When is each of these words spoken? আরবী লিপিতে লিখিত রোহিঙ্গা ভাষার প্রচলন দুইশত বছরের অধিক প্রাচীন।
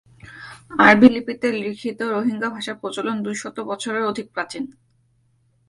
আরবী 0.79 1.07
লিপিতে 1.09 1.47
লিখিত 1.61 1.99
রোহিঙ্গা 2.13 2.49
ভাষার 2.49 2.77
প্রচলন 2.81 3.15
দুইশত 3.25 3.57
বছরের 3.69 4.03
অধিক 4.03 4.27
প্রাচীন। 4.33 4.63